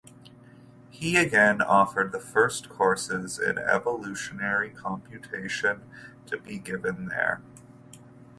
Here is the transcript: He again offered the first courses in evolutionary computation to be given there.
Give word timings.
He 0.89 1.15
again 1.15 1.61
offered 1.61 2.11
the 2.11 2.19
first 2.19 2.69
courses 2.69 3.37
in 3.37 3.59
evolutionary 3.59 4.71
computation 4.71 5.83
to 6.25 6.39
be 6.39 6.57
given 6.57 7.09
there. 7.09 7.39